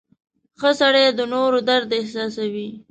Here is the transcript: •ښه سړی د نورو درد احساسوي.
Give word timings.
•ښه 0.59 0.71
سړی 0.79 1.05
د 1.17 1.19
نورو 1.33 1.57
درد 1.69 1.89
احساسوي. 2.01 2.67